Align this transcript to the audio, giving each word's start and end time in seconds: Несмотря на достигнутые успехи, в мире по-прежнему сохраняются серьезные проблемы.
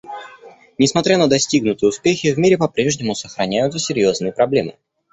Несмотря 0.79 1.19
на 1.19 1.27
достигнутые 1.27 1.87
успехи, 1.89 2.33
в 2.33 2.39
мире 2.39 2.57
по-прежнему 2.57 3.13
сохраняются 3.13 3.77
серьезные 3.77 4.33
проблемы. 4.33 4.77